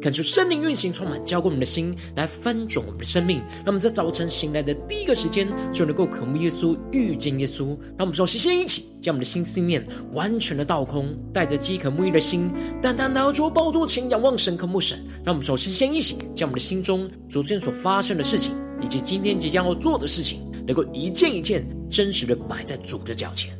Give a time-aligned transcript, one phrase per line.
[0.00, 3.38] 恳求圣灵运行，充满浇灌我们的心，来翻转我们的生命。
[3.56, 7.68] 让我们在早晨醒来的第一个时间，就能够渴慕耶稣、遇见耶稣。
[7.98, 12.50] 让我们首先先一起将我们的心思念完全的倒空，带着饥渴沐浴的心，
[12.80, 14.98] 单单来到主宝座前仰望神、渴慕神。
[15.22, 23.59] 让我们首先先一起将我们的心中昨天所发生的事情，以及今天即将要做的事情，能够一件一件真实的摆在主的脚前。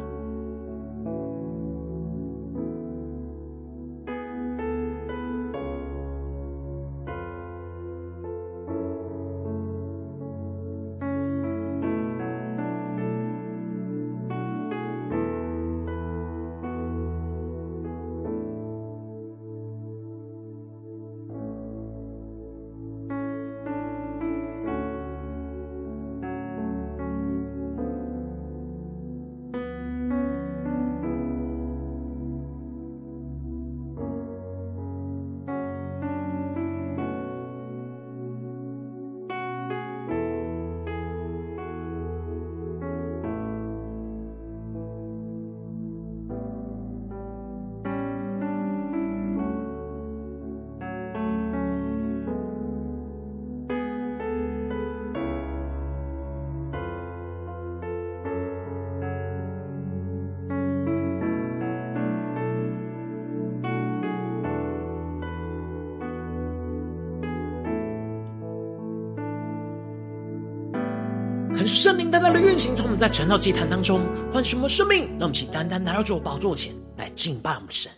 [72.11, 74.01] 单单的运行，从我们在晨祷祭坛当中
[74.33, 77.89] 唤醒我们生命，让我们一起单单来到主宝座前来敬拜我们神。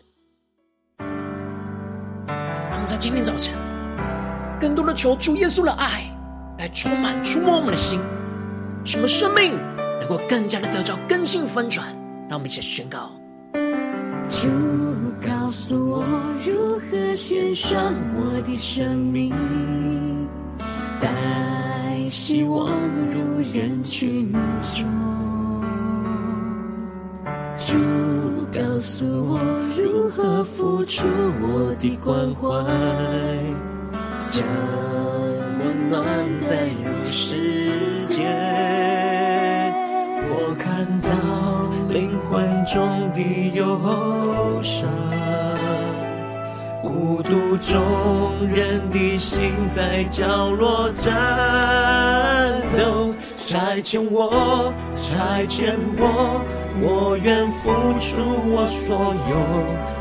[1.00, 3.56] 让我们在今天早晨
[4.60, 6.16] 更多的求主耶稣的爱
[6.60, 8.00] 来充满触摸我们的心，
[8.86, 9.58] 什么生命
[10.00, 11.88] 能够更加的得着更新翻转。
[12.30, 13.10] 让我们一起宣告：
[14.30, 14.48] 主
[15.26, 16.06] 告诉我
[16.46, 19.34] 如何献上我的生命。
[22.14, 22.70] 希望
[23.10, 24.32] 入人群
[24.62, 24.86] 中，
[27.58, 27.74] 主
[28.54, 29.40] 告诉我
[29.76, 31.08] 如何付出
[31.42, 32.48] 我的关怀，
[34.22, 34.46] 将
[35.66, 36.06] 温暖
[36.48, 38.30] 带入世界。
[40.30, 41.10] 我看到
[41.92, 43.22] 灵魂中的
[43.56, 44.88] 忧伤。
[46.84, 51.14] 孤独中人的心在角落颤
[52.78, 56.42] 抖，差遣我，差遣我，
[56.82, 58.20] 我愿付出
[58.52, 59.34] 我所有，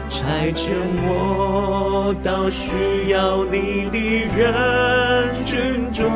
[0.08, 0.72] 差遣
[1.06, 3.96] 我到需要你的
[4.36, 6.10] 人群中，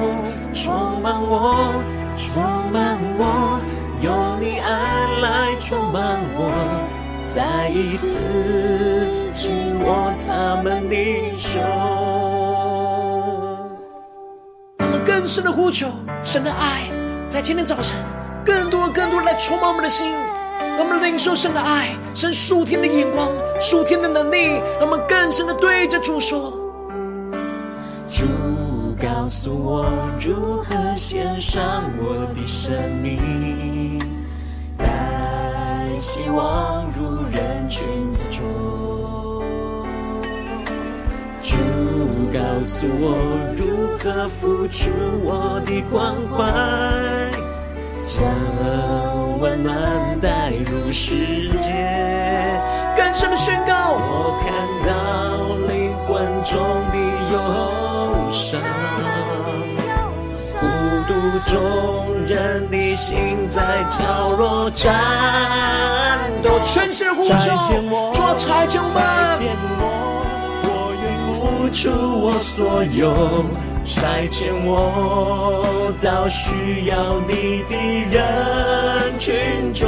[0.52, 1.80] 充满我，
[2.16, 3.60] 充满我，
[4.02, 6.82] 用你爱来充满我。
[7.32, 9.52] 再一次紧
[9.84, 10.96] 握他们的
[11.36, 11.60] 手，
[14.78, 15.88] 让我们更深的呼求
[16.22, 16.88] 神的爱，
[17.28, 17.98] 在今天早晨
[18.42, 20.10] 更多更多来充满我们的心，
[20.78, 23.30] 让我们领受神的爱，神数天的眼光，
[23.60, 26.54] 数天的能力，让我们更深的对着主说：
[28.08, 28.24] 主
[28.98, 29.86] 告诉我
[30.18, 32.72] 如何献上我的生
[33.02, 34.00] 命。
[34.78, 34.86] 带
[35.94, 37.84] 希望入人群
[38.30, 38.42] 中，
[41.48, 41.54] 主
[42.32, 43.14] 告诉我
[43.56, 44.90] 如何付出
[45.22, 46.42] 我的关怀，
[48.04, 48.26] 将
[49.38, 51.70] 温暖带入世界。
[52.96, 54.50] 更深的宣告，我看
[54.82, 56.58] 到灵魂中
[56.90, 56.98] 的
[57.30, 57.34] 忧
[58.32, 58.60] 伤，
[60.58, 60.66] 孤
[61.06, 61.14] 独
[61.48, 61.54] 中
[62.26, 64.92] 人的心在角落颤
[66.42, 69.95] 抖，全心呼求，主啊，差遣我，我愿付
[71.76, 73.44] 出我所有，
[73.84, 77.76] 差遣我到需要你的
[78.08, 79.34] 人群
[79.74, 79.86] 中，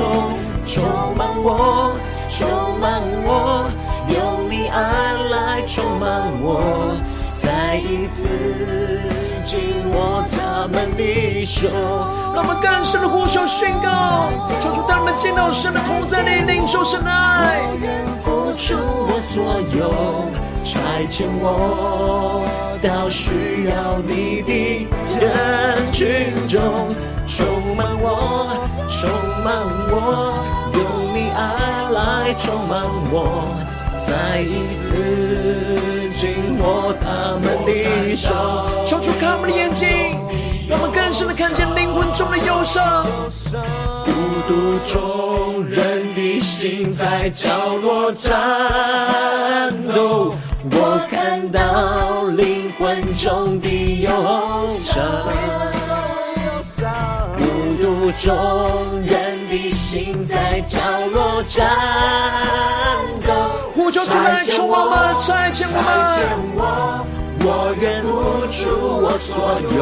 [0.67, 0.85] 充
[1.17, 1.96] 满我，
[2.29, 3.70] 充满我，
[4.06, 6.94] 用你爱来充满我，
[7.32, 8.29] 再一次。
[9.43, 9.58] 紧
[9.91, 11.70] 握他们的手，
[12.34, 14.29] 让我们更深的呼求宣告，
[14.61, 17.62] 求主当我们见到神的同在里，领受神的爱。
[17.62, 18.76] 我愿付出
[19.08, 19.88] 我所有，
[20.69, 20.76] 差
[21.09, 22.44] 遣我
[22.82, 24.87] 到需要你的
[25.19, 26.94] 人群中，
[27.26, 28.53] 充满我，
[28.87, 29.09] 充
[29.43, 30.37] 满我，
[30.75, 33.49] 用你爱来充满我，
[34.06, 38.29] 再一次紧握他们的手，
[38.85, 39.88] 求主开我们的眼睛，
[40.69, 43.06] 让我们更深的看见灵魂中的忧伤。
[44.05, 44.12] 孤
[44.47, 50.35] 独中，人的心在角落颤抖。
[50.64, 54.10] 我看到灵魂中的忧
[54.69, 55.00] 伤，
[57.38, 57.43] 孤
[57.81, 60.81] 独中人的心在角
[61.12, 61.64] 落颤
[63.25, 63.32] 抖。
[63.72, 65.64] 呼求主来充满我们，差遣
[66.56, 67.06] 我，
[67.40, 68.69] 我愿付出
[69.00, 69.78] 我所有，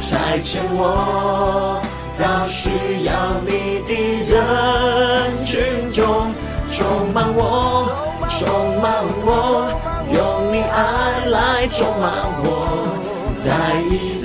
[0.00, 1.82] 拆遣我
[2.16, 2.70] 到需
[3.04, 3.10] 要
[3.44, 3.90] 你的
[4.30, 6.32] 人群中，
[6.70, 9.72] 充满我，充满我。
[10.10, 12.88] 用你爱来充满我，
[13.36, 13.46] 再
[13.90, 14.24] 一次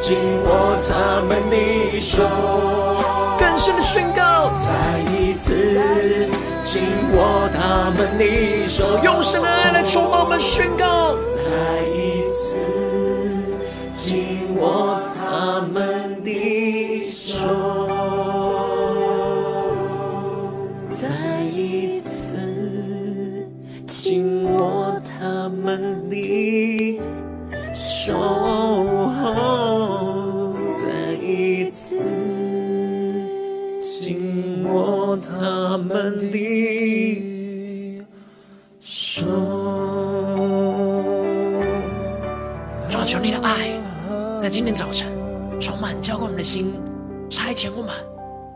[0.00, 2.22] 紧握他们的手，
[3.38, 5.46] 更深的宣告，再一次
[6.64, 6.82] 紧
[7.14, 11.14] 握他们的手，用神的爱来充满我们，宣告，
[11.44, 11.50] 再
[11.92, 12.56] 一次
[13.94, 17.85] 紧握他们的手。
[27.72, 28.14] 守
[29.08, 31.98] 候，再一次
[33.90, 37.22] 紧握他们的
[38.80, 39.24] 手。
[42.88, 43.78] 主啊，求你的爱
[44.40, 45.12] 在今天早晨
[45.60, 46.74] 充满浇灌我们的心，
[47.28, 47.92] 差遣我们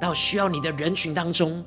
[0.00, 1.64] 到需要你的人群当中，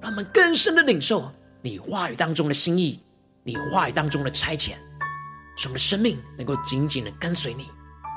[0.00, 1.30] 让我们更深的领受
[1.62, 3.00] 你话语当中的心意。
[3.46, 4.70] 你话语当中的差遣，
[5.56, 7.64] 使我们的生命能够紧紧的跟随你。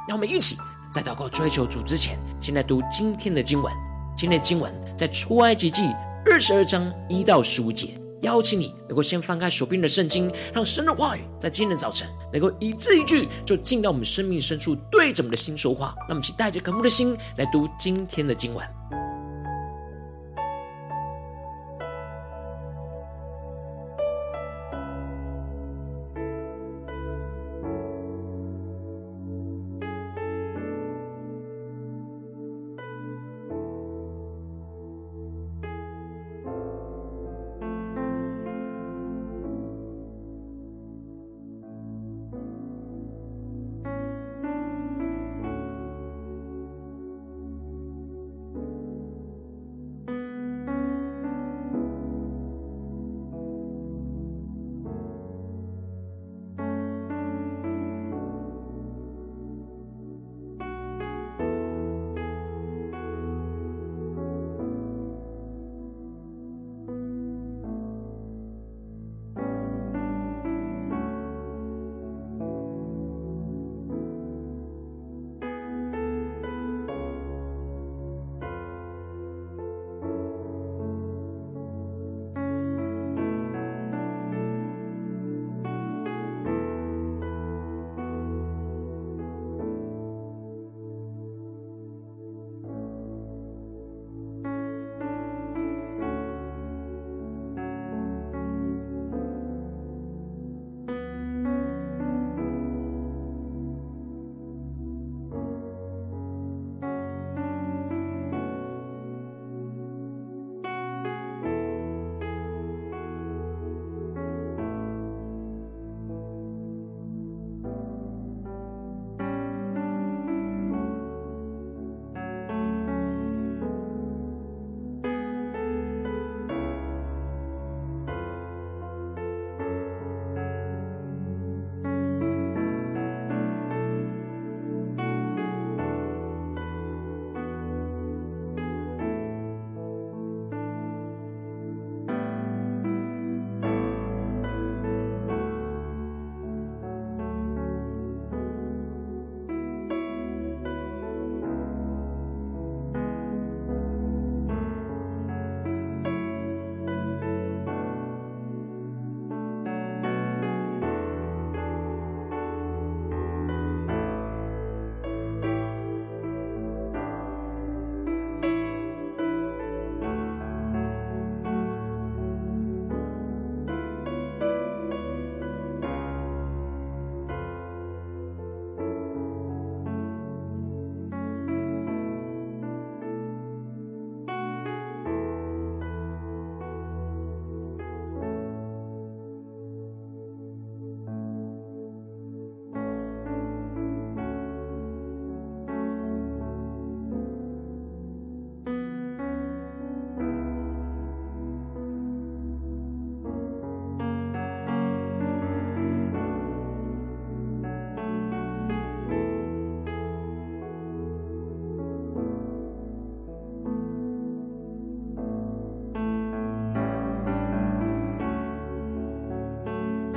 [0.07, 0.57] 让我们一起
[0.91, 3.73] 在祷告追求主之前，先来读今天的经文。
[4.15, 5.83] 今天的经文在出埃及记
[6.25, 7.93] 二十二章一到十五节。
[8.21, 15.93] 邀请你能够先翻开手边的圣经，让神的话语在今天的早晨能够一字一句就进到我们生命深处，对着我们的心说话。
[15.99, 18.76] 让我们一起带着渴慕的心来读今天的经文。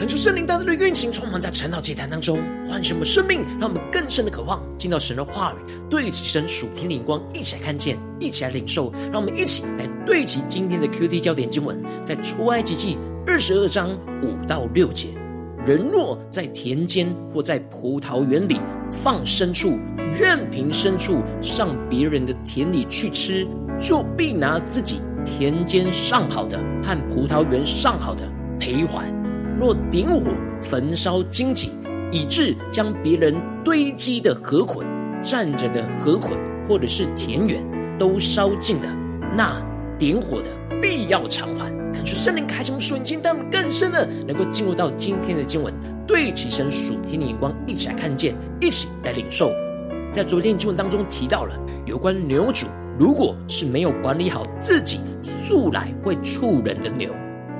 [0.01, 8.91] 恳求圣灵大大的运行，充满在晨祷祭坛当中，唤醒我们生命，让我们更深的渴望进到神的话语，对齐神属天的眼光，一起来看见，一起来领受。
[9.13, 13.91] 让我们一起来对齐今天的 QT 焦点经文，在出埃及记二十二章
[14.23, 15.09] 五到六节：
[15.67, 18.59] 人若在田间或在葡萄园里
[18.91, 19.79] 放牲畜，
[20.19, 23.47] 任凭牲畜上别人的田里去吃，
[23.79, 28.27] 就必拿自己田间上好的和葡萄园上好的
[28.59, 29.20] 赔还。
[29.61, 30.31] 若点火
[30.63, 31.71] 焚烧荆棘，
[32.11, 34.87] 以致将别人堆积的禾捆、
[35.23, 36.33] 站着的禾捆，
[36.67, 37.63] 或者是田园
[37.99, 38.89] 都烧尽了，
[39.37, 39.63] 那
[39.99, 40.49] 点火的
[40.81, 41.71] 必要偿还。
[41.93, 45.75] 看出圣灵开启属灵经，让我们更深的能够进入到今天的经文，
[46.07, 49.53] 对齐神属天的眼光，一起来看见，一起来领受。
[50.11, 52.67] 在昨天经文当中提到了有关牛主，
[52.99, 57.11] 如果是没有管理好自己素来会触人的牛。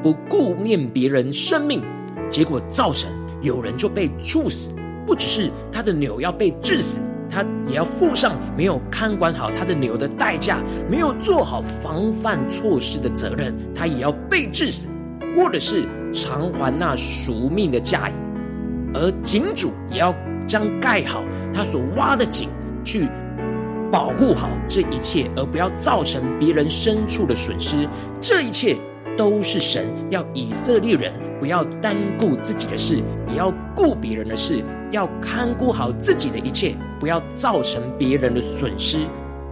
[0.03, 1.83] 不顾念别人生命，
[2.31, 3.11] 结果造成
[3.43, 4.71] 有人就被处死。
[5.07, 14.89] 不只是他的牛要被治死，他也要付上没有看管好他的牛的代价，没有做好防范措施的责任，他也要被治死，
[15.37, 18.15] 或者是偿还那赎命的价银。
[18.95, 20.15] 而井主也要
[20.47, 22.49] 将盖好他所挖的井，
[22.85, 23.09] 去
[23.91, 27.89] 保护好这一切，而不要造成别人牲畜的损失。
[28.21, 28.77] 这一切。
[29.21, 39.01] 都是神要以色列人不要单顾自己的事，也要顾别人的事，要看顾好自己的一切，不要造成别人的损失。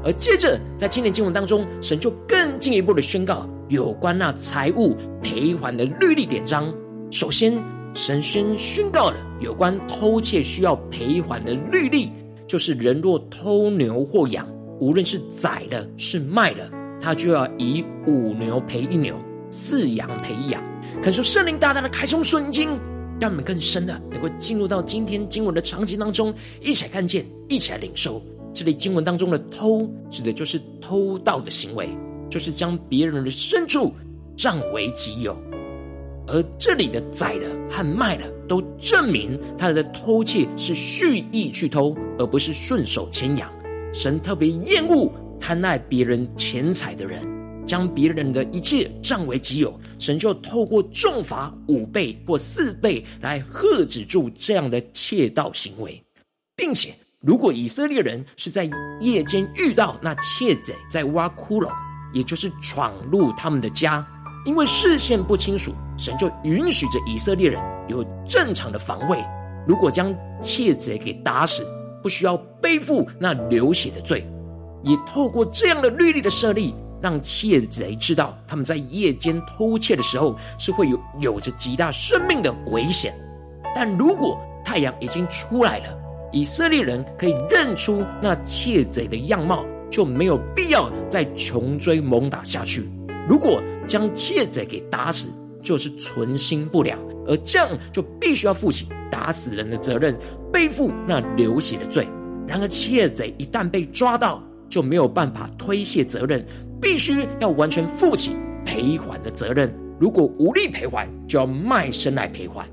[0.02, 6.72] 而接着在今天经文当中，神就更进一步的宣告有关那财物赔还的律例典章。
[7.10, 7.52] 首先，
[7.92, 12.10] 神先宣告了有关偷窃需要赔还的律例，
[12.46, 14.48] 就是人若偷牛或羊，
[14.80, 16.70] 无论是宰了是卖了，
[17.02, 19.14] 他就要以五牛赔一牛。
[19.50, 20.62] 四羊赔一羊，
[21.02, 22.68] 恳求圣灵大大的开启属灵经，
[23.20, 28.22] 让我们更深的能够进入到今天经文的场景当中，一起来看见，一起来领受。
[28.52, 31.90] 这里经文当中的偷，指的就是偷盗的行为，
[32.30, 33.92] 就是将别人的牲畜
[34.36, 35.34] 占为己有；
[36.26, 43.48] 而这里的宰了和卖了，都证明他的偷窃是蓄意去偷，而不是顺手牵羊。
[43.92, 47.37] 神特别厌恶贪爱别人钱财的人。
[47.68, 56.02] 将别人的一切占为己有，神就透过重罚五倍或四倍来喝止住这样的窃盗行为，
[56.56, 58.68] 并且，如果以色列人是在
[59.00, 61.70] 夜间遇到那窃贼在挖窟窿，
[62.14, 64.04] 也就是闯入他们的家，
[64.46, 69.22] 因为视线不清楚，神就允许着以色列人有正常的防卫。
[69.66, 71.66] 如果将窃贼给打死，
[72.02, 74.26] 不需要背负那流血的罪，
[74.82, 76.74] 也透过这样的律例的设立。
[77.00, 83.14] 让窃贼知道，他们在夜间偷窃的时候是会有有着极大生命的危险。
[83.74, 85.98] 但如果太阳已经出来了，
[86.32, 92.88] 以色列人可以认出那窃贼的样貌，就没有必要再穷追猛打下去。
[93.28, 95.30] 如果将窃贼给打死，
[95.62, 100.18] 就是存心不良，而这样就必须要负起打死人的责任，
[100.52, 102.08] 背负那流血的罪。
[102.46, 106.46] 然而，窃贼一旦被抓到，就没有办法推卸责任。
[106.80, 108.32] 必须要完全负起
[108.64, 112.68] 赔还的责任，如果无力赔还，就要卖身来赔还。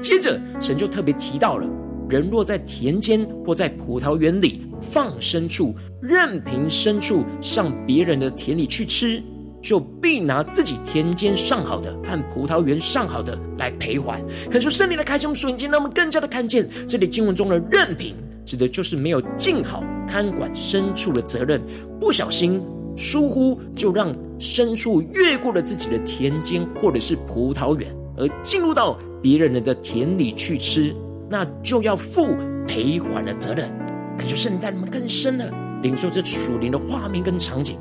[0.00, 1.66] 接着，神就特别提到了：
[2.08, 9.22] 人若在田间或在葡萄园里放牲畜，任凭牲畜上别人的田里去吃，
[9.60, 14.24] 就必拿自己田间上好的和葡萄园上好的来赔还。
[14.50, 18.14] 可是圣灵的开启，瞬间让我们更加的看见，这里经文中的任凭，
[18.44, 21.60] 指的就是没有尽好看管牲畜的责任，
[22.00, 22.62] 不小心。
[22.98, 30.92] 疏忽就让牲畜越过了自己的田间或者是葡萄园，而进入到别人的田里去吃，
[31.30, 32.36] 那就要负
[32.66, 33.70] 赔还的责任。
[34.18, 35.48] 可就圣灵带你们更深的
[35.80, 37.76] 领受这属灵的画面跟场景，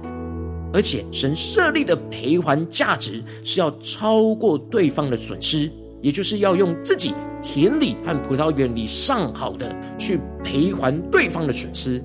[0.72, 12.00] 而且神设立的赔还价值是要超过对方的损失，也就是要用自己田里和葡萄园里上好的去赔还对方的损失。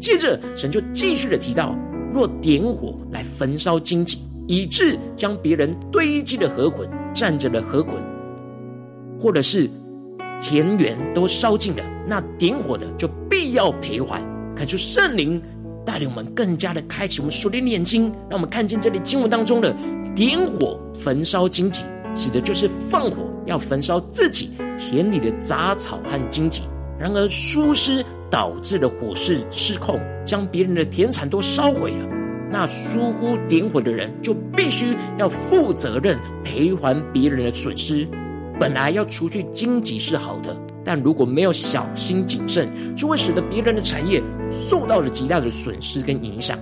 [0.00, 1.72] 接着神就继续的提到。
[2.12, 7.96] 若点火来焚烧荆棘，以致将别人堆积的禾捆、站着的禾捆，
[9.20, 9.68] 或者是
[10.42, 14.22] 田园都烧尽了，那点火的就必要赔还。
[14.54, 15.42] 恳求圣灵
[15.84, 19.74] 带领我们更加的开启我们属灵的眼睛，让我们看见这里经文当中的
[20.14, 21.84] 点火焚烧荆棘，
[22.14, 26.62] 指的就是放火要焚烧自己田里的杂草和荆棘。
[26.98, 32.08] 然而疏失导致的火势失控，将别人的田产都烧毁了。
[32.50, 38.06] 那疏忽点火的人就必须要负责任赔还别人的损失。
[38.58, 46.58] 本来要除去荆棘是好的，但如果没有小心谨慎，就会使得别人的产业受到了极大的损失跟影响。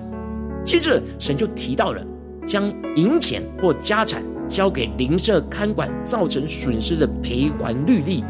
[0.65, 2.05] 接着，神就提到了
[2.47, 2.65] 将
[2.97, 8.25] 银钱或家产交给邻舍看管，造成损失的赔还律例。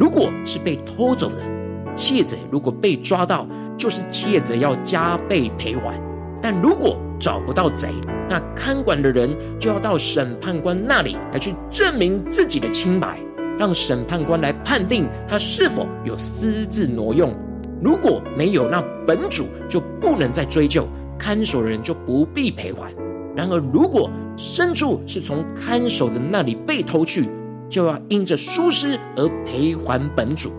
[0.00, 1.36] 如果是被偷走的，
[1.94, 6.00] 窃贼如果被抓到，就是窃贼要加倍赔还。
[6.40, 7.90] 但如果找不到贼，
[8.26, 13.20] 那看管的人就要到审判官那里来去证明自己的清白，
[13.58, 17.36] 让审判官来判定他是否有私自挪用。
[17.82, 20.86] 如果没有，那本主就不能再追究，
[21.18, 22.90] 看守的人就不必赔还。
[23.36, 27.28] 然而，如果牲畜是从看守的那里被偷去，
[27.70, 30.50] 就要因着疏失而赔还本主。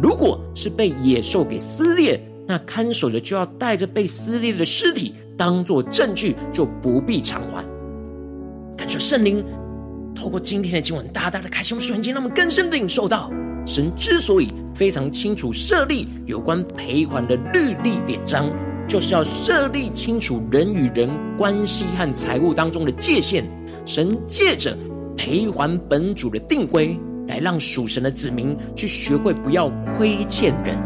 [0.00, 7.64] 如果是被野兽给撕裂，那看守的就要带着被撕裂的尸体当做证据，就不必偿还。
[8.76, 9.44] 感谢圣灵
[10.14, 13.30] 透过今天的经文，大大的开启我们瞬间，让我们更深的领受到，
[13.66, 18.50] 神之所以非常清楚设立有关赔还的律例典章，
[18.88, 23.44] 就是要设立清楚人与人关系和财物当中的界限。
[23.84, 24.76] 神借着
[25.16, 26.98] 赔还本主的定规，
[27.28, 30.76] 来让属神的子民去学会不要亏欠人，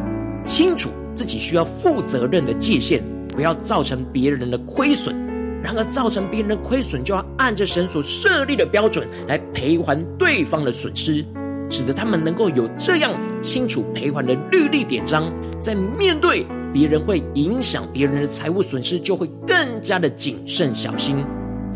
[0.44, 5.14] 清楚自己需要负责任的界限，不要造成别人的亏损。
[5.62, 11.24] 然而，造成别人的亏损，就要按着神所设立的标准来赔还对方的损失，
[11.68, 13.12] 使得他们能够有这样
[13.42, 21.16] 清楚赔还的律例典章，在面对别人会影响别人的财务损失，就会更加的谨慎小心。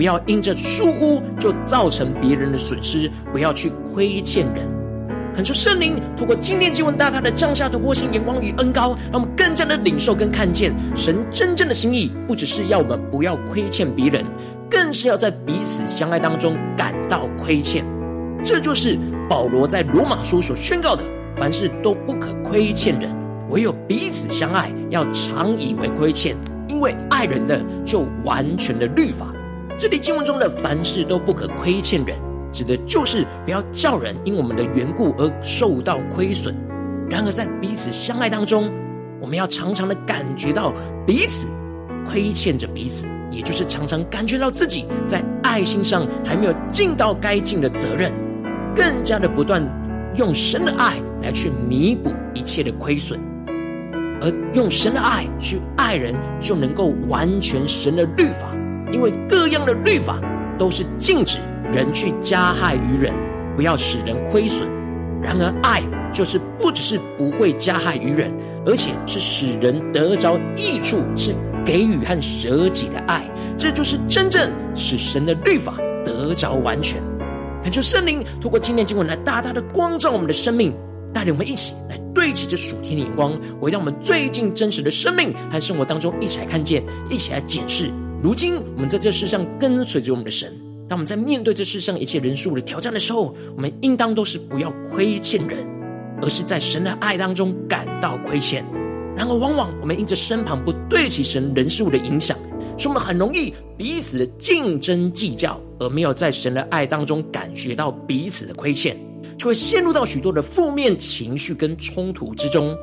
[0.00, 4.66] 不要因着疏忽就造成别人的损失，不要去亏欠人。
[5.34, 14.24] 恳求圣灵透过今天经文大大的降下突破性眼光与恩膏，让我们更加的领受跟看见神真正的心意，不只是要我们不要亏欠别人，
[14.70, 17.84] 更是要在彼此相爱当中感到亏欠。
[18.42, 21.04] 这就是保罗在罗马书所宣告的：
[21.36, 23.14] 凡事都不可亏欠人，
[23.50, 26.34] 唯有彼此相爱，要常以为亏欠，
[26.70, 29.26] 因为爱人的就完全的律法。
[29.80, 32.14] 这里经文中的凡事都不可亏欠人，
[32.52, 36.54] 指的就是不要叫人因我们的缘故而受到亏损。
[37.08, 38.70] 然而，在彼此相爱当中，
[39.22, 40.74] 我们要常常的感觉到
[41.06, 41.48] 彼此
[42.04, 48.12] 亏欠着彼此，也就是常常感觉到自己在爱心上还没有尽到该尽的责任，
[48.76, 49.66] 更加的不断
[50.14, 53.18] 用神的爱来去弥补一切的亏损，
[54.20, 58.54] 而用神的爱去爱人，就能够完全神的律法。
[58.92, 60.20] 因为各样的律法
[60.58, 61.38] 都是禁止
[61.72, 63.12] 人去加害于人，
[63.56, 64.68] 不要使人亏损。
[65.22, 68.32] 然而，爱就是不只是不会加害于人，
[68.64, 73.22] 而且是使人得着益处，是给予和舍己的爱。
[73.56, 75.74] 这就是真正使神的律法
[76.04, 76.98] 得着完全。
[77.62, 80.72] 恳求圣灵透过今天经文来大大的光照我们的生命，
[81.12, 87.90] 带领我们一起来对齐这属天的眼光，回到我们最近真实的生命和生活当中，一起来看见，一起来检视。
[88.22, 90.52] 如今，我们在这世上跟随着我们的神。
[90.86, 95.66] 当我们在面对这世上一切人数的挑战的时候，我们应当都是不要亏欠人，
[96.20, 98.62] 而是在神的爱当中感到亏欠。
[99.16, 102.36] 然而，往往我们因着身旁不对起神人事物的影响，
[102.76, 108.94] 使我们很容易彼此的竞争计较，而没有在神的爱当中感觉到彼此的亏欠，
[109.38, 112.76] 就会陷入到许多的负面情绪跟冲突之中。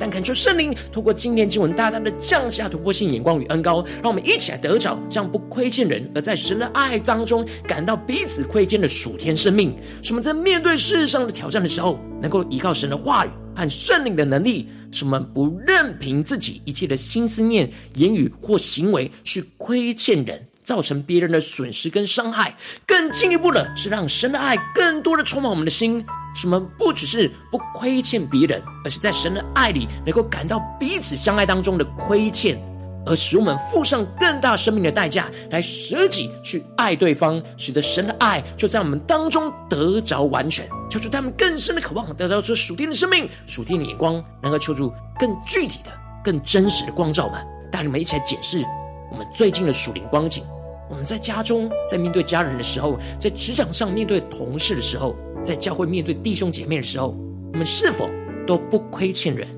[0.00, 9.76] 但恳求圣灵透过今天经文，大大的降下突破性眼光与恩膏，让我们一起来得着这样不亏欠人，而在神的爱当中感到彼此亏欠的属天生命。
[10.02, 22.56] 使我们在面对世上的挑战的时候，能够依靠神的话语和圣灵的能力，使我们不任凭自己一切的心思念、言语或行为去亏欠人，造成别人的损失跟伤害。
[22.86, 26.02] 更进一步的是，让神的爱更多的充满我们的心。
[26.34, 32.58] 使我们不只是不亏欠别人，而是在神的爱里能够感到彼此相爱当中的亏欠，
[33.06, 40.68] 而使我们付上更大生命的代价来舍己去爱对方，使得神的爱就在我们当中得着完全。
[40.88, 45.90] 求主他们更深的渴望得到这属天的生命、属天的眼光，能够求助更具体的、
[46.22, 47.40] 更真实的光照们，
[47.70, 48.64] 带你们一起来检视
[49.10, 50.44] 我们最近的属灵光景。
[50.88, 55.14] 我们在家中，在面对家人的时候，在职场上面对同事的时候，
[55.44, 57.16] 在教会面对弟兄姐妹的时候，
[57.52, 58.06] 我们是否
[58.46, 59.48] 都不亏欠人，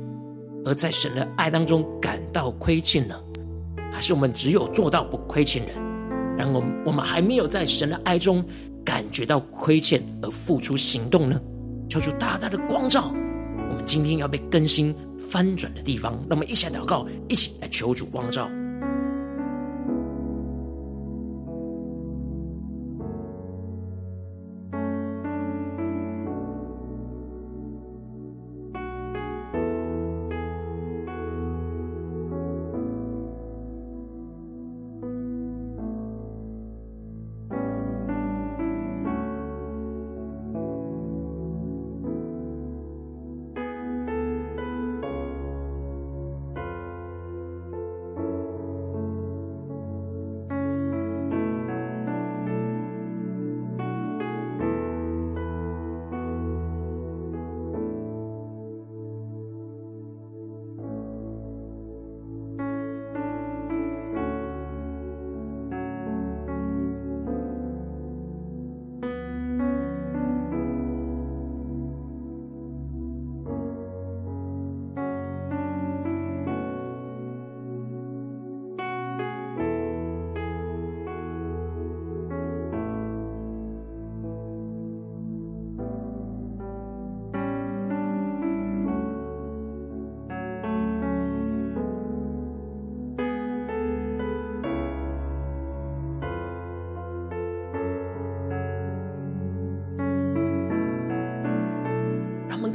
[0.65, 3.15] 而在神的爱当中感到亏欠呢？
[3.93, 5.75] 还是我们只有做到不亏欠人，
[6.39, 8.45] 然而我们我们还没有在神的爱中
[8.85, 11.39] 感觉到亏欠而付出行动呢？
[11.89, 13.13] 求主大大的光照，
[13.69, 14.95] 我们今天要被更新
[15.29, 18.49] 翻转的地方，让我们一起来祷告，一起来求主光照。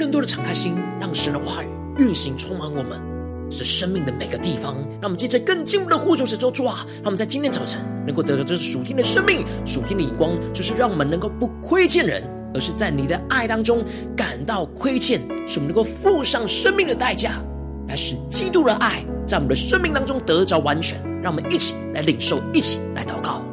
[0.08, 1.67] 更多的敞开心，让神的话语
[1.98, 2.98] 运行充满我们，
[3.52, 4.76] 使生命的每个地方。
[5.02, 13.84] 让我们接着更进步的呼求神说：主啊，让我们在今天早晨能够得到这属天的生命、属天的眼光，就是让我们能够不亏欠人，而是在你的爱当中
[14.15, 17.32] 感到亏欠，使我们能够付上生命的代价，
[17.89, 20.98] 来使基督的爱在我们的生命当中得着完全。
[21.22, 23.43] 让我们一起来领受，一起来祷告。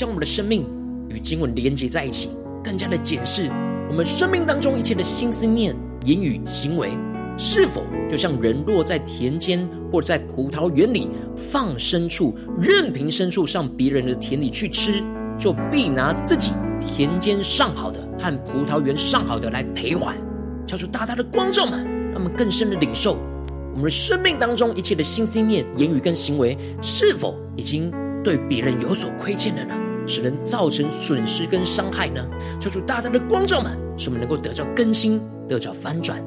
[0.00, 0.64] 将我们的生命
[1.10, 2.30] 与经文连接在一起，
[2.64, 3.50] 更加的检视
[3.86, 6.92] 我们生命当中一切的心思念、言语、行为，
[7.36, 15.04] 是否就像人落在田间或者在葡萄园里放牲畜，任凭牲畜上别人的田里去吃，
[15.38, 20.16] 就必拿自己田间上好的和葡萄园上好的来赔还。
[20.66, 23.18] 叫出大大的光照们，让我们更深的领受
[23.72, 27.92] 我们的生命当中一切的心思念、言语跟行为，是否已经。
[28.22, 29.74] 对别人有所亏欠的呢，
[30.10, 32.20] 使人造成损失跟伤害呢？
[32.60, 36.20] 求主大大的光照们，使我们能够得到更新，得到翻转。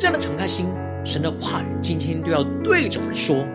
[0.00, 0.64] 这样的敞开心，
[1.04, 3.46] 神的话语今天都要对着我们说：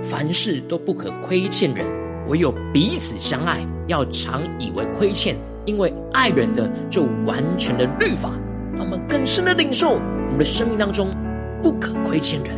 [0.00, 1.84] 凡事都不可亏欠人，
[2.28, 8.30] 唯有彼此相爱，要常以为亏欠，因为爱人的就完全的律法。
[8.76, 11.10] 让我们更深的领受，我们的生命当中
[11.60, 12.54] 不可亏欠人。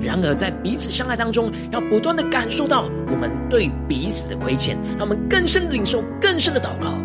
[0.00, 6.98] 然而在彼此相爱当中，要不断的感受到我们对彼此的亏欠，让我们更深的领受，更深的祷告。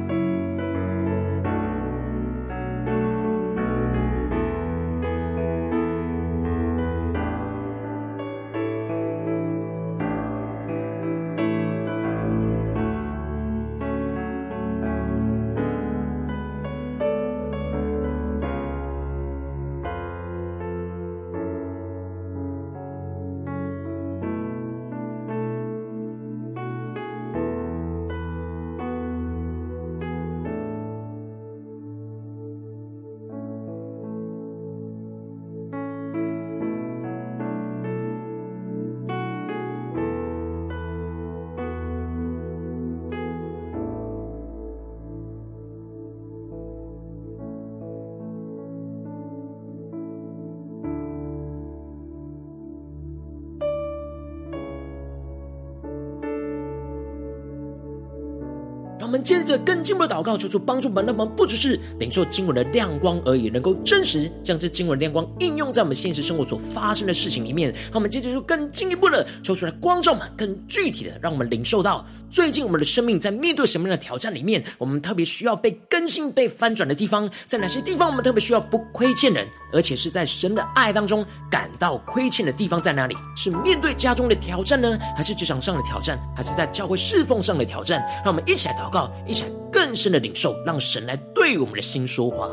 [59.24, 67.74] 接着更进一步的祷告，求主帮助我们，让我们不只是领受经文的亮光而已，能够真实将这经文亮光应用在我们现实生活所发生的事情里面。
[67.92, 72.06] 那我们接着就更进一步的求出来光照们，更具体的让我们领受到。
[72.32, 74.64] 最近我们的生命在面对什么样的挑战里面？
[74.78, 83.16] 我们特别需要被更新、被翻转的地方，在哪些地方我们特别需要不亏欠人，而且是在神的爱当中感到亏欠的地方在哪里？
[83.36, 88.00] 是面对家中的挑战呢，还是职场上的挑战，还是在教会侍奉上的挑战？
[88.24, 92.48] 让我们一起来祷告，一起来更深的领受，让神来对我们的心说话。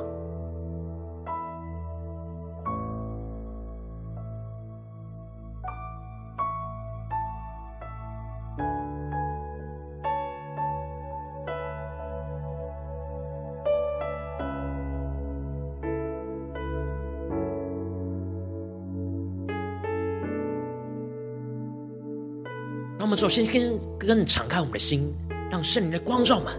[23.17, 25.11] 首先先更敞开我们的心，
[25.51, 26.53] 让圣灵的光照们，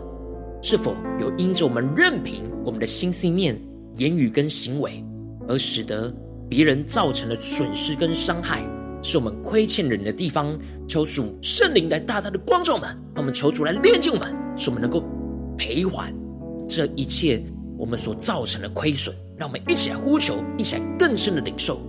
[0.64, 3.56] 是否有因着我们任凭我们的心思念、
[3.98, 5.04] 言语跟行为，
[5.48, 6.12] 而使得
[6.50, 8.66] 别人造成了损失跟伤害，
[9.04, 10.58] 是我们亏欠人的地方？
[10.88, 15.04] 求主圣灵来大大的光照们，让我们求主来炼净我们，使我们能够
[15.60, 16.12] 赔还
[16.68, 17.40] 这一切
[17.78, 19.16] 我们所造成的亏损。
[19.38, 21.80] 让我们一起来呼求，一起来更深的领受。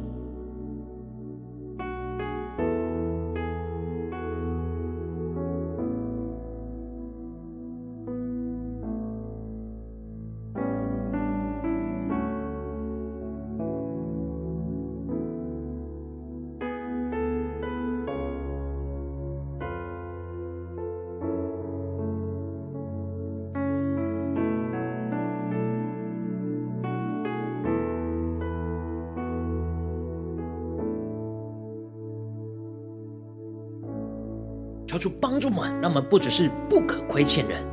[34.99, 37.65] 求主帮助我们，让我们不只是不可亏欠人，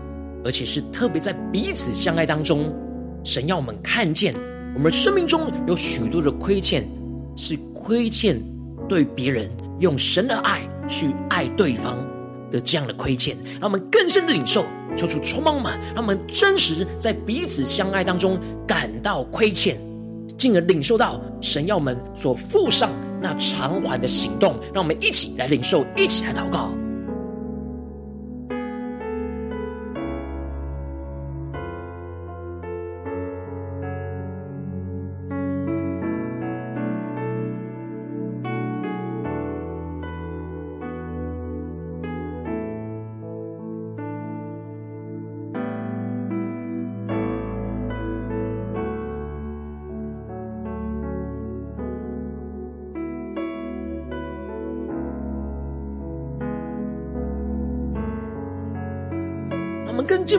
[0.43, 2.71] 而且是特别在彼此相爱当中，
[3.23, 4.31] 神要我们看见，
[4.75, 6.87] 我们生命中有许多的亏欠，
[7.35, 8.39] 是亏欠
[8.87, 11.97] 对别人用神的爱去爱对方
[12.51, 14.63] 的这样的亏欠，让我们更深的领受。
[14.95, 19.77] 求主充满我们，让我们真实在彼此相爱当中感到亏欠，
[20.37, 24.55] 进而领受到神要我们所付上那偿还的行动。
[24.71, 26.69] 让我们一起来领受，一起来祷告。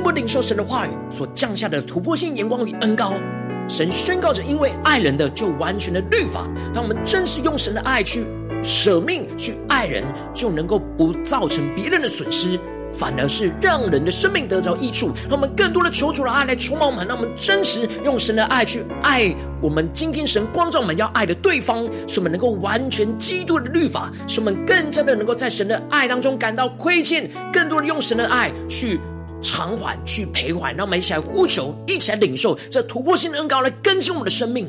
[0.06, 3.14] 步领受神的话语所降下的突破性眼光与恩膏。
[3.68, 6.46] 神宣告着：因为爱人的就完全的律法。
[6.72, 8.24] 当我们真实用神的爱去
[8.62, 12.56] 舍命去爱人，就能够不造成别人的损失，
[12.92, 15.10] 反而是让人的生命得着益处。
[15.28, 19.90] 让我们更多的求主的爱来充满我们，让我们真实用神的爱去爱我们。
[19.92, 29.00] 今天神光照我们要爱的对方，使我们能够完全基督的律法，使我们更加的能够在神的爱当中感到亏欠，更多的用神的爱去。
[29.40, 34.68] 偿还去赔还，让我们一起来呼求，一起来领受这突破性的恩膏，来更新我们的生命。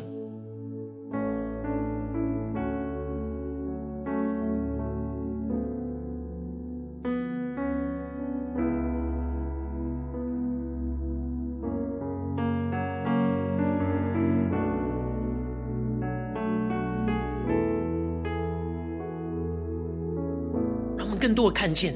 [20.98, 21.94] 让我们更多的看见，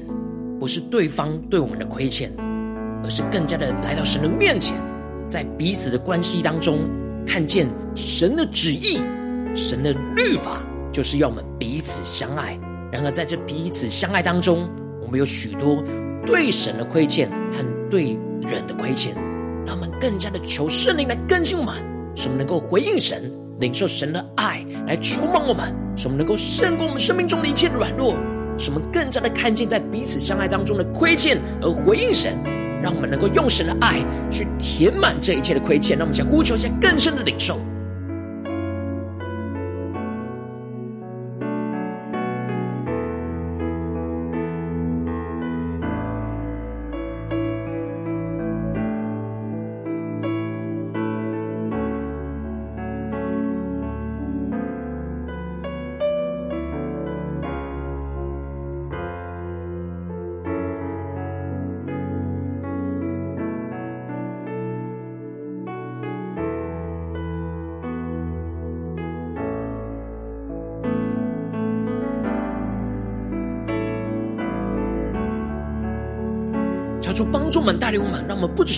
[0.58, 2.32] 不是对方对我们的亏欠。
[3.04, 4.76] 而是更加的来到神的面前，
[5.26, 6.80] 在彼此的关系当中，
[7.26, 8.98] 看见神的旨意、
[9.54, 12.58] 神的律法，就是要我们彼此相爱。
[12.90, 14.68] 然而，在这彼此相爱当中，
[15.00, 15.82] 我们有许多
[16.26, 19.14] 对神的亏欠和对人的亏欠，
[19.66, 21.74] 让我们更加的求圣灵来更新我们，
[22.14, 28.14] 使我们能够回应神，领受神的爱来充满我们，使我们能够胜过我们生命中的一切软弱，
[28.58, 32.36] 使我们更加的看见在彼此相爱当中的亏欠而回应神。
[32.82, 37.60] 让我们能够用神的爱去填满这一切的亏欠，让我们想呼求一下更深的领受。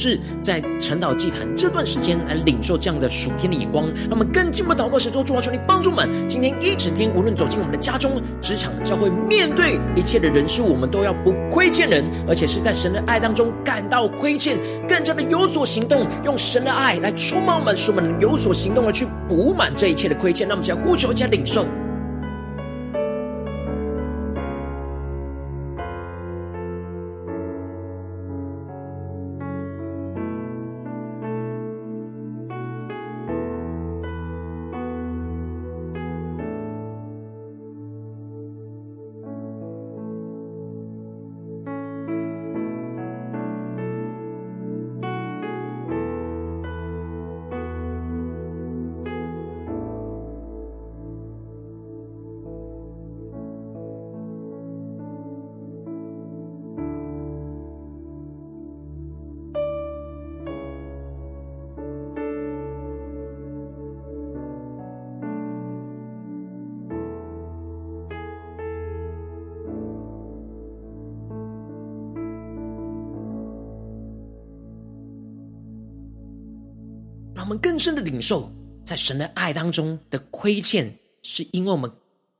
[0.04, 20.46] 是在晨祷祭坛这段时间来领受这样的属天的眼光，那么更进一步祷告，神说主啊，求你帮助我们，今天一整天，无论走进我们的家中、职场、教会，面对一切的人事，我们都要不亏欠人，而且是在神的爱当中感到亏欠，更加的有所行动，用神的爱来充满我们，使我们有所行动的去补满这一切的亏欠。
[20.46, 21.64] 让我们先呼求，加领受。
[77.44, 78.50] 我们更深的领受
[78.86, 80.90] 在神的爱当中的亏欠，
[81.22, 81.92] 是因为我们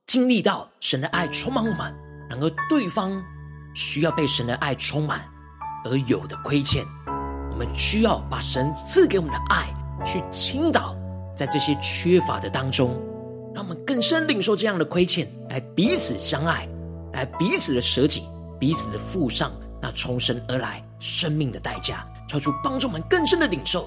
[0.06, 1.94] 经历到神的爱充满我们，
[2.26, 3.22] 然而对方
[3.74, 5.22] 需要被神的爱充满
[5.84, 6.82] 而有的亏欠，
[7.50, 9.68] 我们需要把神赐给我们的爱
[10.06, 10.96] 去倾倒
[11.36, 12.98] 在这些缺乏的当中，
[13.54, 16.66] 让我们更深领受这样的亏欠，来彼此相爱，
[17.12, 18.22] 来彼此的舍己，
[18.58, 23.86] 彼此的付上那从神而来生命的代价，超出帮助我们更深的领受。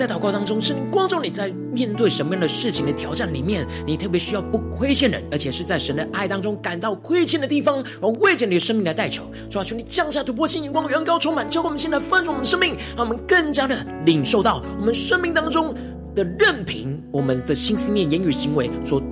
[0.00, 13.76] 在祷告当中，圣灵光照你在面对什么样的事情的挑战里面，你特别需要不亏欠人，而且是在神的爱当中感到亏欠的地方，而为着你的生命来代求，主啊，求你降下突破性眼光，远高充满，教会我们现在翻转我们生命，让我们更加的
[14.06, 15.74] 领受到我们生命当中
[16.14, 19.02] 的任凭我们的心思念、言语、行为所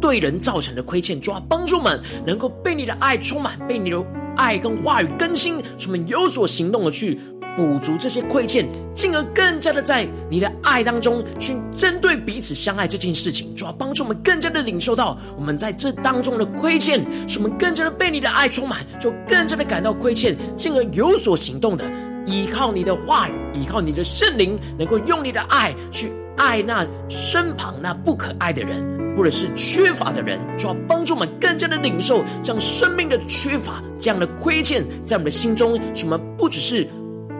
[0.00, 4.02] 对人造成的亏欠，主啊，帮助我们能够被你的爱充满，被你的
[4.34, 7.20] 爱跟话语更新，使我们有所行动的去。
[7.58, 21.84] 补足这些亏欠，进而更加的在你的爱当中去针对彼此相爱这件事情，主要帮助我们更加的领受到我们在这当中的亏欠，使我们更加的被你的爱充满，就更加的感到亏欠，进而有所行动的
[22.26, 28.80] 依靠你的话语，依靠你的圣灵，能够用你的爱去爱那身旁那不可爱的人，
[29.16, 36.86] 或者是缺乏的人，主要帮助我们更加的领受这样生命的缺乏，这样的亏欠，在我们的心中，使我们不只是。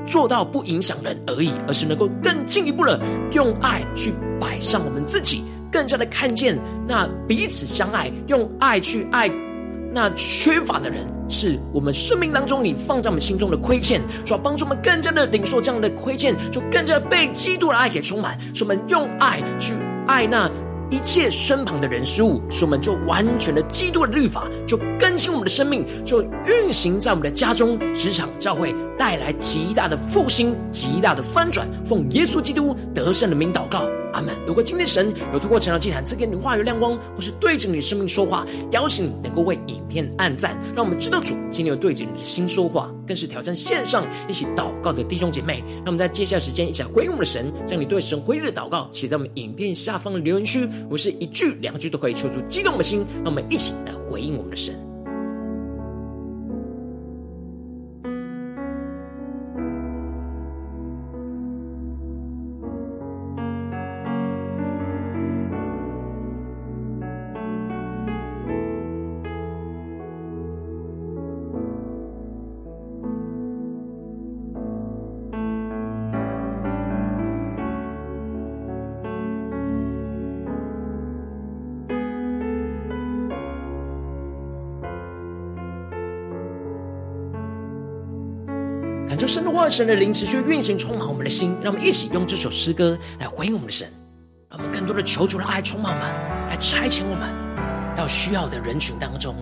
[0.08, 2.98] 做到不影响人而已，而是能够更进一步的
[3.32, 9.30] 用爱去摆上我们自己，更加的看见那彼此相爱，用爱去爱
[9.92, 19.74] 那缺乏的人，是我们生命当中你放在我们心中的亏欠，主要帮助我们更加的领受这样的亏欠，就更加被基督的爱给充满，使我们用爱去
[20.06, 20.50] 爱那。
[20.90, 31.68] 一切身旁的人事物，使我们就完全的基督的律法，就更新我们的生命，就运行在我们的家中、职场、教会，带来极大的复兴、极大的翻转。
[31.84, 33.82] 奉耶稣基督得胜的名祷告。
[34.12, 34.34] 阿门。
[34.46, 45.62] 如果今天神有透过晨祷祭坛赐给你话语亮光，或是对着你的生命说话，邀请你能够为影片按赞，让我们知道主今天有对着你的心说话，更是挑战线上一起祷告的弟兄姐妹。
[45.84, 54.87] 那我们在接下来时间一起来回应我们的神，将你对神回应的祷告写在我们影片下方的留言区，我是一句两句都可以抽出激动的心，让我们一起来回应我们的神。
[89.28, 91.54] 神的话，神的灵持续运行，充满我们的心。
[91.62, 93.86] 让我们一起用这首诗歌来回应我们的神，
[94.48, 96.08] 让我们更多的求主的爱充满我们，
[96.48, 97.28] 来差遣我们
[97.94, 99.36] 到需要的人群当中，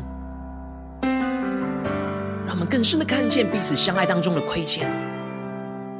[1.02, 4.90] 让我们更深的看见彼此相爱当中的亏欠，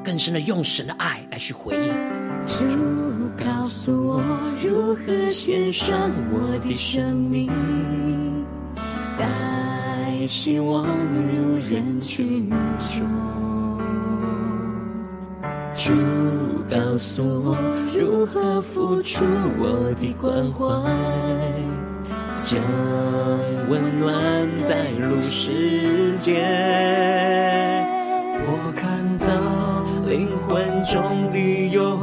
[0.03, 1.95] 更深的用神的爱来去回应。
[2.49, 4.20] 主告诉我
[4.61, 7.53] 如何献上我的生命，
[9.16, 13.36] 带希望入人群中。
[15.87, 15.93] 主
[16.68, 17.57] 告诉我
[17.97, 19.24] 如何付出
[19.57, 20.66] 我的关怀，
[22.37, 22.61] 将
[23.70, 26.43] 温暖带入世界。
[28.43, 29.28] 我看到
[30.11, 31.97] 灵魂中的忧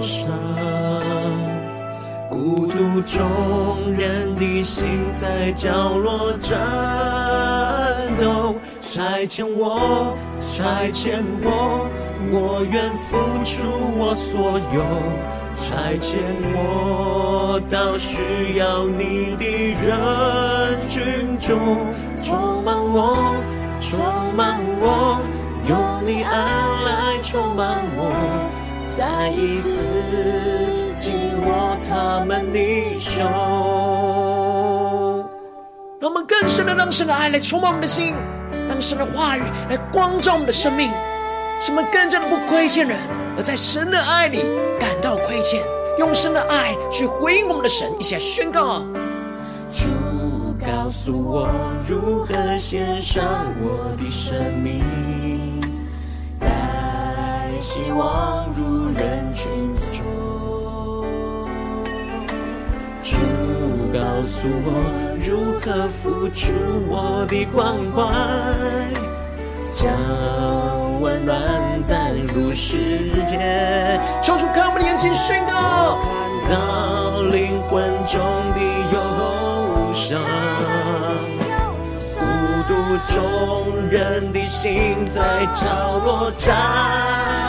[0.00, 0.32] 伤，
[2.28, 4.84] 孤独中人的心
[5.14, 6.52] 在角落颤
[8.20, 8.56] 抖。
[8.94, 11.90] 差遣我，差遣我，
[12.30, 13.66] 我愿付出
[13.98, 14.84] 我所有，
[15.56, 16.14] 差遣
[16.54, 19.44] 我到需要你的
[19.82, 21.58] 人群中，
[22.22, 23.34] 充满我，
[23.80, 23.98] 充
[24.36, 25.18] 满我，
[25.68, 25.76] 用
[26.06, 26.32] 你爱
[26.84, 28.14] 来充满我，
[28.96, 33.24] 再一次紧握他们的手。
[35.98, 38.14] 让我们更深的让神的爱来充满我们的心，
[38.74, 40.90] 让神的话语来光照我们的生命，
[41.60, 42.98] 使我们更加的不亏欠人，
[43.36, 44.42] 而在神的爱里
[44.80, 45.62] 感到亏欠，
[45.96, 47.88] 用神的爱去回应我们的神。
[48.00, 48.80] 一起来宣告：
[49.70, 49.86] 主
[50.58, 51.48] 告诉我
[51.88, 54.82] 如何献上我的生命，
[56.40, 59.48] 带希望入人群
[59.92, 60.23] 中。
[63.94, 64.82] 告诉我。
[65.24, 66.52] 如何付出
[66.88, 68.02] 我的关怀，
[69.70, 71.38] 将温暖
[71.86, 73.38] 带入世界。
[74.20, 75.98] 抽出看我们的眼睛，宣告，
[76.44, 78.20] 看到灵魂中
[78.52, 78.60] 的
[78.92, 80.20] 忧伤，
[82.18, 82.20] 孤
[82.66, 82.74] 独
[83.14, 83.14] 中
[83.88, 85.64] 人的心在角
[86.04, 87.43] 落颤。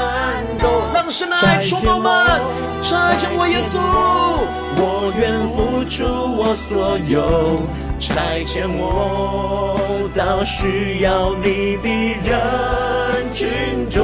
[1.06, 2.42] 让神的爱充满我们，
[2.82, 3.78] 差遣我耶稣。
[4.76, 6.04] 我愿付出
[6.36, 7.62] 我所有，
[8.00, 11.90] 差遣我到需要你的
[12.28, 14.04] 人群中，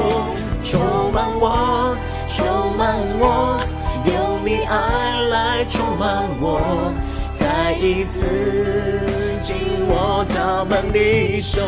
[0.62, 1.98] 充满我，
[2.28, 3.60] 充满我，
[4.06, 6.94] 用你爱来充满我，
[7.34, 11.64] 再一次紧握他们的手，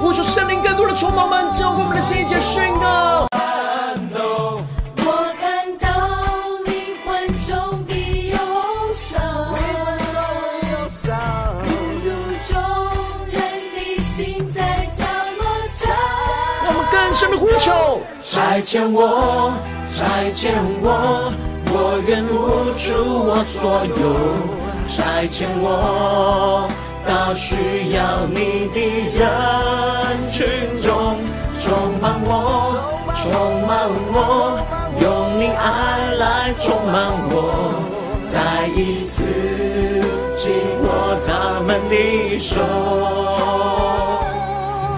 [0.00, 3.27] 呼求圣灵更多的充满我们，将我们的心结宣告。
[17.18, 19.52] 神的呼求，差遣我，
[19.92, 21.32] 差遣我，
[21.66, 22.94] 我愿付出
[23.26, 24.14] 我所有，
[24.86, 26.70] 差遣我
[27.04, 27.56] 到需
[27.92, 28.78] 要你的
[29.18, 29.20] 人
[30.30, 30.46] 群
[30.80, 31.16] 中，
[31.60, 32.78] 充满我，
[33.16, 34.62] 充满我，
[35.02, 37.74] 用你爱来充满我，
[38.30, 39.24] 再一次
[40.36, 40.54] 紧
[40.84, 42.62] 握他们的手，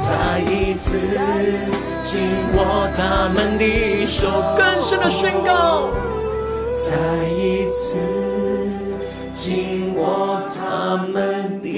[0.07, 1.89] 再一次。
[2.11, 2.21] 紧
[2.57, 5.91] 握他们的手，更深的宣告，
[6.75, 7.99] 再一次
[9.33, 11.69] 紧握他们的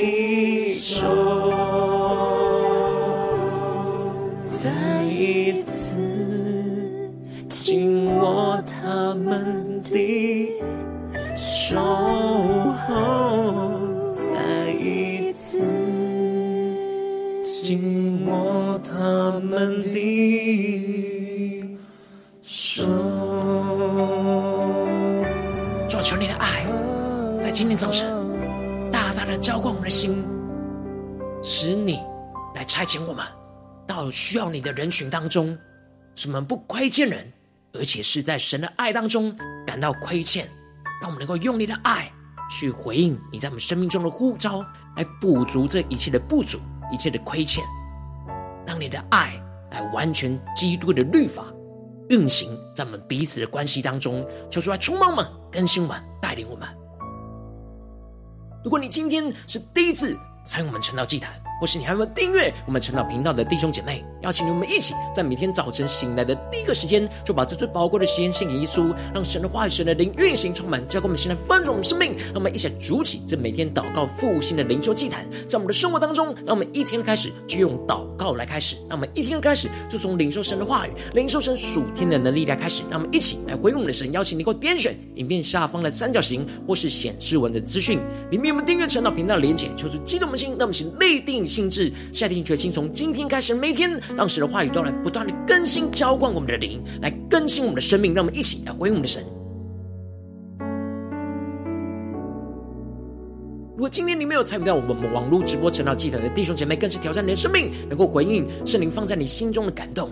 [34.23, 35.59] 需要你的人群当中，
[36.14, 37.31] 使我们不亏欠人，
[37.73, 40.49] 而且是在神的爱当中感到亏欠，
[41.01, 42.09] 让我们能够用你的爱
[42.49, 44.64] 去回应你在我们生命中的呼召，
[44.97, 46.61] 来补足这一切的不足，
[46.93, 47.64] 一切的亏欠，
[48.64, 49.43] 让你的爱
[49.73, 51.45] 来完全基督的律法
[52.09, 56.68] 运行在我们彼此的关系当中，求主来充满我们，更新我们，带领我们。
[58.62, 60.16] 如果你今天是第一次
[60.47, 72.17] 参与我们晨祷祭坛，或是你还没有订阅我们晨祷频道的弟兄姐妹，邀请你们一起在每天早晨醒来的第一个时间，就把这最宝贵的时间献给耶稣，让神的话语、神的灵运行充满，交给我们现在翻转我们生命。
[72.17, 82.83] 让我们一起来筑起这每天祷告复兴的灵修祭坛，在我们的生活当中，让我们一天的开始就用祷告来开始，让我们一天的开始就从领受神的话语、领受神属天的能力来开始。
[82.91, 88.01] 让我们一起来回应我们的神，邀请你给我点选影片下方的三角形，或是显示文的资讯
[88.33, 98.14] 里面，我们订阅晨祷频道的连结，求主激动的心，让我们请立定心志，下定决心，从今天开始，每天让神的话语都来不断的更新、浇灌我们的灵，来更新我们的生命。
[98.14, 99.22] 让我们一起来回应我们的神。
[103.76, 110.11] 如果今天你没有参与到我们网络直播成长祭坛的弟兄姐妹，更是挑战你的生命，能够回应圣灵放在你心中的感动。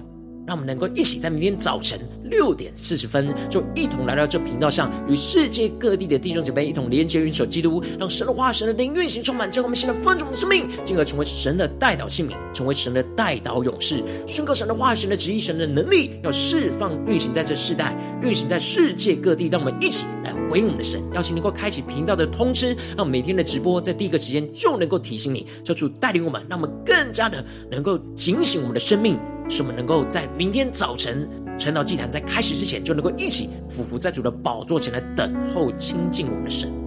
[0.50, 19.46] 让我们能够一起在明天早晨六点四十分，就一同来到这频道上，与世界各地的弟兄姐妹一同连接、运手基督，让神的话、神的灵运行充满，将我们现在丰足的生命，进而成为神的代祷器皿，成为神的代祷勇士，宣告神的话、神的旨意、神的能力，要释放运行在这世代，运行在世界各地。
[19.46, 20.34] 让我们一起来。
[20.50, 29.16] 回应我们的神，邀请能够开启频道的通知，让每天的直播在第一个时间就能够提醒你，求主带领我们，让我们更加的能够警醒我们的生命，
[29.50, 31.28] 使我们能够在明天早晨
[31.58, 36.79] 晨祷祭坛在开始之前，就能够一起俯伏在主的宝座前来等候亲近我们的神。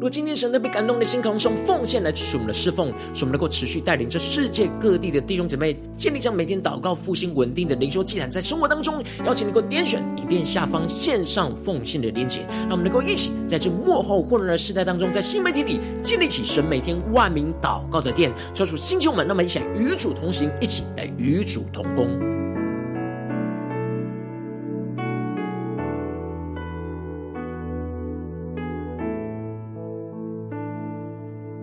[0.00, 22.29] 如果今天神特别感动的心，可以用奉献来支持我们的侍奉，使我们能够持续带领着世界各地的弟兄姊妹建立将每天祷告复兴稳定的灵修祭坛，在生活当中，邀请能够点选影片下方线上奉献的连结，让我们能够一起在这幕后混乱的时代当中，在新媒体里建立起神每天万名祷告的殿，抓住星球们，那么一起来与主同行，一起来与主同工。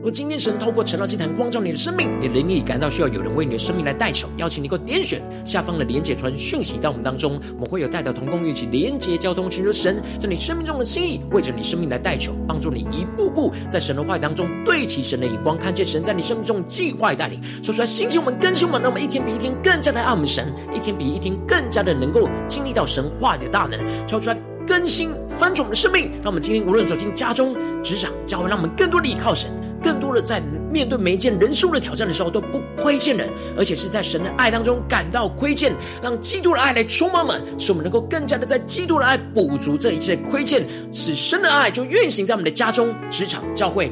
[0.07, 23.77] 如果今天神透过晨祷祭坛光照你的生命，你的灵里感到需要有人为你的生命来代求，邀请你能够点选下方的连结传讯息到我们当中，我们会有代表同工一起连结交通，寻求神在你生命中的心意，为着你生命来代求，帮助你一步步在神的话语当中对齐神的眼光，看见神在你生命中计划带领，说出来兴起我们更新我们，让我们一天比一天更加的爱我们神，一天比一天更加的能够经历到神话的大能，
[24.07, 24.37] 说出来
[24.67, 29.49] 更新翻转我们的生命，让我们今天无论走进家中、职场、教会，让我们更多的依靠神。
[29.81, 30.41] 更多的在
[30.73, 43.89] 面对每一件人数的挑战的时候，都不亏欠人，而且是在神的爱当中感到亏欠，让基督的爱来充满我们，使我们能够更加的在基督的爱补足这一切的亏欠，使神的爱就运行在我们的家中、职场、教会，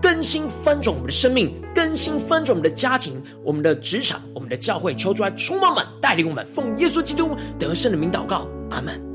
[0.00, 9.13] 更新翻转我们的生命，更新翻转我们的家庭、我们的职场、我们的教会，求主来充满我们，带领我们，奉耶稣基督得胜的名祷告，阿门。